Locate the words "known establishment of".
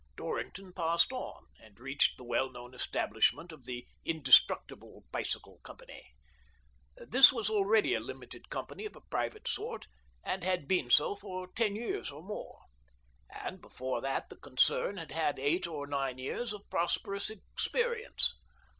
2.49-3.65